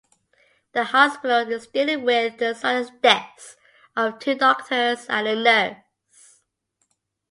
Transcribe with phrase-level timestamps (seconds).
[0.71, 3.55] The hospital is dealing with the sudden deaths
[3.95, 6.41] of two doctors and a nurse.